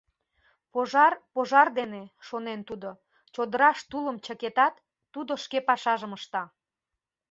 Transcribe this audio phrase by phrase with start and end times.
[0.73, 2.89] «Пожар— пожар дене,— шонен тудо,
[3.33, 4.75] чодыраш тулым чыкетат,
[5.13, 6.43] тудо шке пашажым ышта.